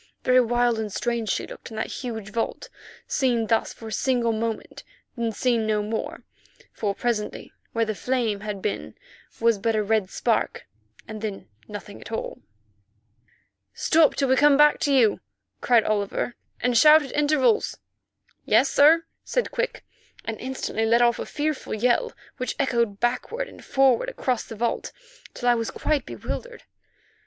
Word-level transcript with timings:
Very 0.23 0.41
wild 0.41 0.79
and 0.79 0.91
strange 0.91 1.29
she 1.29 1.45
looked 1.45 1.69
in 1.69 1.75
that 1.77 1.85
huge 2.01 2.29
vault, 2.31 2.69
seen 3.05 3.45
thus 3.45 3.71
for 3.71 3.89
a 3.89 3.91
single 3.91 4.31
moment, 4.33 4.83
then 5.15 5.31
seen 5.31 5.67
no 5.67 5.83
more, 5.83 6.23
for 6.73 6.95
presently 6.95 7.53
where 7.73 7.85
the 7.85 7.93
flame 7.93 8.39
had 8.39 8.63
been 8.63 8.95
was 9.39 9.59
but 9.59 9.75
a 9.75 9.83
red 9.83 10.09
spark, 10.09 10.65
and 11.07 11.21
then 11.21 11.47
nothing 11.67 12.01
at 12.01 12.11
all. 12.11 12.39
"Stop 13.75 14.13
still 14.15 14.17
till 14.17 14.29
we 14.29 14.35
come 14.37 14.57
back 14.57 14.79
to 14.79 14.91
you," 14.91 15.19
cried 15.61 15.83
Oliver, 15.83 16.33
"and 16.61 16.75
shout 16.75 17.03
at 17.03 17.11
intervals." 17.11 17.77
"Yes, 18.43 18.71
sir," 18.71 19.05
said 19.23 19.51
Quick, 19.51 19.83
and 20.25 20.39
instantly 20.39 20.83
let 20.87 21.03
off 21.03 21.19
a 21.19 21.27
fearful 21.27 21.75
yell, 21.75 22.11
which 22.37 22.55
echoed 22.57 22.99
backward 22.99 23.47
and 23.47 23.63
forward 23.63 24.09
across 24.09 24.45
the 24.45 24.55
vault 24.55 24.91
till 25.35 25.47
I 25.47 25.53
was 25.53 25.69
quite 25.69 26.07
bewildered. 26.07 26.63